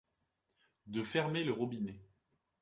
[0.87, 2.01] De fermer le robinet.